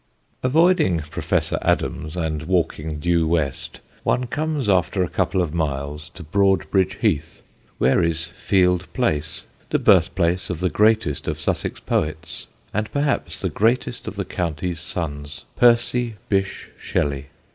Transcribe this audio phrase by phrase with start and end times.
[0.41, 6.23] Avoiding Professor Adams, and walking due west, one comes after a couple of miles to
[6.23, 7.43] Broadbridge Heath,
[7.77, 13.49] where is Field Place, the birthplace of the greatest of Sussex poets, and perhaps the
[13.49, 17.27] greatest of the county's sons Percy Bysshe Shelley.